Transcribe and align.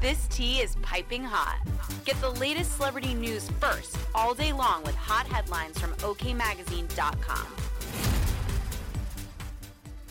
This 0.00 0.26
tea 0.28 0.60
is 0.60 0.76
piping 0.76 1.22
hot. 1.22 1.60
Get 2.06 2.18
the 2.22 2.30
latest 2.30 2.76
celebrity 2.76 3.12
news 3.12 3.50
first 3.60 3.98
all 4.14 4.32
day 4.32 4.50
long 4.50 4.82
with 4.82 4.94
hot 4.94 5.26
headlines 5.26 5.78
from 5.78 5.92
OKMagazine.com. 5.96 7.46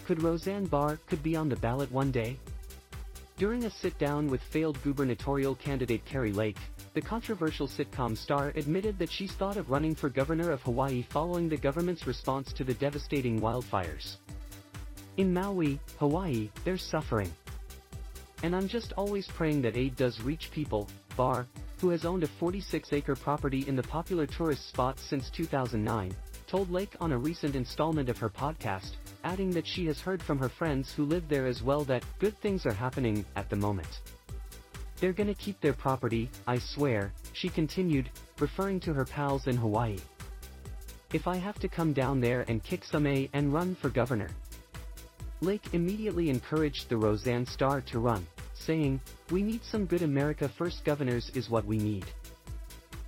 Could 0.06 0.22
Roseanne 0.22 0.66
Barr 0.66 1.00
could 1.08 1.24
be 1.24 1.36
on 1.36 1.50
the 1.50 1.56
ballot 1.56 1.92
one 1.92 2.12
day? 2.12 2.38
During 3.40 3.66
a 3.66 3.72
sit-down 3.72 4.28
with 4.28 4.44
failed 4.44 4.78
gubernatorial 4.84 5.56
candidate 5.56 6.06
Kari 6.06 6.34
Lake, 6.34 6.60
the 6.94 7.02
controversial 7.02 7.68
sitcom 7.68 8.16
star 8.16 8.52
admitted 8.56 9.00
that 9.00 9.12
she's 9.12 9.32
thought 9.32 9.58
of 9.58 9.72
running 9.72 9.96
for 9.96 10.10
governor 10.10 10.52
of 10.52 10.62
Hawaii 10.62 11.02
following 11.02 11.50
the 11.50 11.58
government's 11.58 12.06
response 12.06 12.54
to 12.54 12.64
the 12.64 12.76
devastating 12.76 13.42
wildfires. 13.42 14.18
In 15.18 15.34
Maui, 15.34 15.80
Hawaii, 15.98 16.52
there's 16.64 16.84
suffering. 16.84 17.32
And 18.44 18.56
I'm 18.56 18.68
just 18.68 18.94
always 18.94 19.28
praying 19.28 19.62
that 19.64 19.76
aid 19.76 19.96
does 19.96 20.22
reach 20.22 20.50
people, 20.52 20.88
Barr, 21.18 21.46
who 21.82 21.90
has 21.90 22.06
owned 22.06 22.24
a 22.24 22.28
46-acre 22.42 23.16
property 23.16 23.66
in 23.68 23.76
the 23.76 23.84
popular 23.84 24.26
tourist 24.26 24.68
spot 24.70 25.00
since 25.00 25.30
2009, 25.30 26.16
told 26.48 26.72
Lake 26.72 26.96
on 27.00 27.12
a 27.12 27.18
recent 27.18 27.56
installment 27.56 28.10
of 28.10 28.18
her 28.18 28.30
podcast, 28.30 28.92
adding 29.24 29.52
that 29.52 29.68
she 29.68 29.86
has 29.86 30.00
heard 30.00 30.22
from 30.22 30.40
her 30.40 30.50
friends 30.50 30.94
who 30.94 31.06
live 31.06 31.28
there 31.28 31.46
as 31.46 31.62
well 31.62 31.84
that 31.86 32.04
good 32.20 32.38
things 32.40 32.66
are 32.66 32.74
happening 32.74 33.26
at 33.36 33.50
the 33.50 33.56
moment. 33.56 34.02
They're 35.00 35.14
gonna 35.14 35.34
keep 35.34 35.62
their 35.62 35.74
property, 35.74 36.30
I 36.48 36.60
swear, 36.60 37.14
she 37.34 37.50
continued, 37.50 38.10
referring 38.40 38.80
to 38.82 38.94
her 38.94 39.06
pals 39.06 39.48
in 39.48 39.56
Hawaii. 39.56 39.98
If 41.14 41.28
I 41.28 41.38
have 41.38 41.60
to 41.60 41.68
come 41.68 41.94
down 41.94 42.20
there 42.20 42.46
and 42.48 42.64
kick 42.64 42.84
some 42.84 43.08
A 43.08 43.30
and 43.34 43.54
run 43.54 43.76
for 43.76 43.90
governor. 43.90 44.30
Lake 45.42 45.74
immediately 45.74 46.30
encouraged 46.30 46.90
the 46.90 46.98
Roseanne 46.98 47.46
star 47.46 47.80
to 47.82 48.00
run, 48.00 48.28
saying, 48.54 49.00
We 49.32 49.42
need 49.42 49.64
some 49.64 49.86
good 49.86 50.02
America 50.02 50.50
First 50.50 50.84
governors 50.84 51.32
is 51.34 51.50
what 51.50 51.64
we 51.64 51.78
need. 51.78 52.06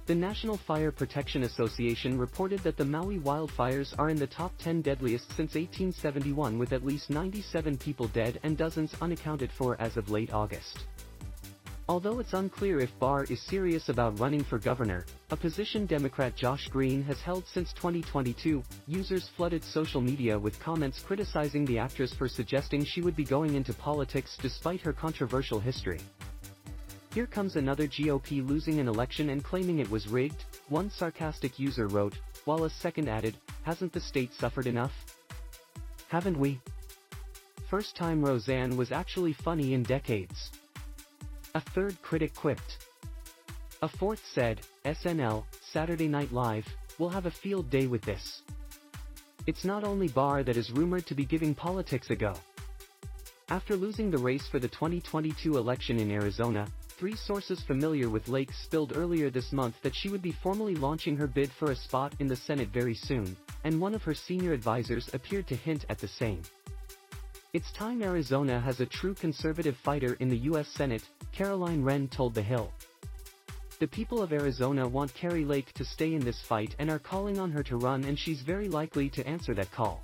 The 0.06 0.16
National 0.16 0.56
Fire 0.56 0.92
Protection 0.92 1.44
Association 1.44 2.18
reported 2.18 2.62
that 2.62 2.78
the 2.78 2.86
Maui 2.86 3.20
wildfires 3.20 3.94
are 4.00 4.10
in 4.10 4.18
the 4.18 4.28
top 4.28 4.58
10 4.60 4.82
deadliest 4.82 5.28
since 5.36 5.56
1871 5.56 6.58
with 6.58 6.72
at 6.72 6.86
least 6.86 7.10
97 7.10 7.78
people 7.78 8.08
dead 8.08 8.40
and 8.44 8.58
dozens 8.58 8.96
unaccounted 9.02 9.52
for 9.52 9.80
as 9.82 9.98
of 9.98 10.10
late 10.10 10.32
August. 10.32 10.86
Although 11.92 12.20
it's 12.20 12.32
unclear 12.32 12.80
if 12.80 12.98
Barr 13.00 13.26
is 13.26 13.42
serious 13.42 13.90
about 13.90 14.18
running 14.18 14.46
for 14.46 14.58
governor, 14.58 15.06
a 15.30 15.36
position 15.36 15.86
Democrat 15.86 16.38
Josh 16.38 16.70
Green 16.70 17.04
has 17.04 17.20
held 17.20 17.46
since 17.46 17.74
2022, 17.74 18.64
users 18.88 19.28
flooded 19.36 19.62
social 19.62 20.00
media 20.00 20.40
with 20.40 20.58
comments 20.58 21.02
criticizing 21.02 21.66
the 21.66 21.78
actress 21.78 22.14
for 22.14 22.30
suggesting 22.30 22.86
she 22.86 23.02
would 23.02 23.18
be 23.18 23.26
going 23.26 23.56
into 23.56 23.74
politics 23.74 24.38
despite 24.42 24.80
her 24.80 24.94
controversial 24.94 25.60
history. 25.60 26.00
Here 27.14 27.28
comes 27.28 27.58
another 27.58 27.88
GOP 27.88 28.48
losing 28.48 28.80
an 28.80 28.88
election 28.88 29.32
and 29.32 29.44
claiming 29.44 29.80
it 29.80 29.92
was 29.92 30.08
rigged, 30.08 30.46
one 30.70 30.90
sarcastic 30.90 31.60
user 31.60 31.88
wrote, 31.88 32.18
while 32.46 32.64
a 32.64 32.70
second 32.70 33.10
added, 33.10 33.36
hasn't 33.64 33.92
the 33.92 34.00
state 34.00 34.34
suffered 34.34 34.66
enough? 34.66 34.94
Haven't 36.08 36.40
we? 36.40 36.62
First 37.70 37.98
time 37.98 38.24
Roseanne 38.24 38.78
was 38.78 38.94
actually 38.94 39.34
funny 39.34 39.74
in 39.74 39.84
decades. 39.84 40.52
A 41.54 41.60
third 41.60 42.02
critic 42.02 42.34
quipped. 42.34 42.78
A 43.82 43.88
fourth 43.90 44.22
said, 44.34 44.62
SNL, 44.86 45.44
Saturday 45.60 46.08
Night 46.08 46.32
Live, 46.32 46.66
will 46.98 47.10
have 47.10 47.26
a 47.26 47.32
field 47.32 47.70
day 47.70 47.88
with 47.88 48.02
this. 48.04 48.42
It's 49.48 49.66
not 49.66 49.84
only 49.84 50.08
Barr 50.08 50.44
that 50.44 50.56
is 50.56 50.72
rumored 50.72 51.06
to 51.08 51.16
be 51.16 51.26
giving 51.26 51.54
politics 51.54 52.10
a 52.10 52.16
go. 52.16 52.36
After 53.50 53.76
losing 53.76 54.10
the 54.10 54.18
race 54.18 54.48
for 54.48 54.60
the 54.60 54.70
2022 54.70 55.58
election 55.58 56.00
in 56.00 56.10
Arizona, 56.10 56.68
three 56.88 57.18
sources 57.18 57.62
familiar 57.62 58.10
with 58.10 58.30
Lake 58.30 58.54
spilled 58.54 58.96
earlier 58.96 59.30
this 59.30 59.52
month 59.52 59.76
that 59.82 59.96
she 59.96 60.08
would 60.08 60.22
be 60.22 60.32
formally 60.32 60.76
launching 60.76 61.18
her 61.18 61.28
bid 61.28 61.52
for 61.52 61.72
a 61.72 61.76
spot 61.76 62.14
in 62.20 62.28
the 62.28 62.36
Senate 62.36 62.70
very 62.70 62.96
soon, 62.96 63.36
and 63.66 63.82
one 63.82 63.94
of 63.94 64.04
her 64.04 64.14
senior 64.14 64.54
advisors 64.54 65.10
appeared 65.14 65.48
to 65.48 65.56
hint 65.56 65.86
at 65.90 65.98
the 66.00 66.08
same. 66.08 66.44
It's 67.54 67.74
time 67.74 68.02
Arizona 68.02 68.62
has 68.62 68.80
a 68.80 68.86
true 68.86 69.14
conservative 69.14 69.76
fighter 69.76 70.14
in 70.22 70.30
the 70.30 70.38
U.S. 70.38 70.70
Senate, 70.70 71.04
Caroline 71.34 71.84
Wren 71.84 72.08
told 72.08 72.34
The 72.34 72.42
Hill. 72.42 72.72
The 73.80 73.90
people 73.90 74.22
of 74.22 74.32
Arizona 74.32 74.88
want 74.88 75.14
Kari 75.14 75.44
Lake 75.44 75.74
to 75.74 75.84
stay 75.84 76.14
in 76.14 76.24
this 76.24 76.42
fight 76.42 76.74
and 76.80 76.90
are 76.90 76.98
calling 76.98 77.40
on 77.40 77.52
her 77.52 77.62
to 77.64 77.76
run 77.76 78.06
and 78.06 78.18
she's 78.18 78.40
very 78.40 78.70
likely 78.70 79.10
to 79.10 79.28
answer 79.28 79.54
that 79.54 79.70
call. 79.70 80.02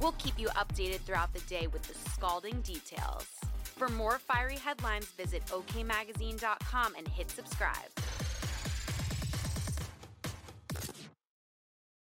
We'll 0.00 0.12
keep 0.18 0.38
you 0.38 0.46
updated 0.50 1.00
throughout 1.00 1.32
the 1.34 1.40
day 1.48 1.66
with 1.66 1.82
the 1.82 1.94
scalding 2.12 2.60
details. 2.60 3.26
For 3.76 3.88
more 3.88 4.20
fiery 4.20 4.56
headlines, 4.56 5.06
visit 5.16 5.44
OKMagazine.com 5.46 6.94
and 6.94 7.08
hit 7.08 7.28
subscribe. 7.32 7.90